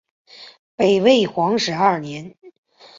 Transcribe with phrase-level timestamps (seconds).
[0.75, 2.35] 北魏皇始二年。